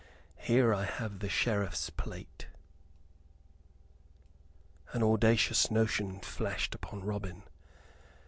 [0.39, 2.47] Here have I the Sheriff's plate"
[4.93, 7.43] An audacious notion flashed upon Robin.